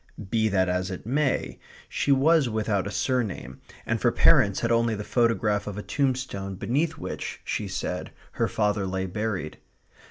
[0.31, 4.95] Be that as it may, she was without a surname, and for parents had only
[4.95, 9.59] the photograph of a tombstone beneath which, she said, her father lay buried.